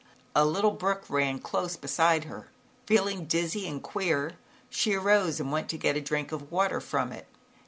[0.35, 2.47] A little brook ran close beside her.
[2.87, 4.31] Feeling dizzy and queer,
[4.67, 7.27] she arose and went to get a drink of water from it.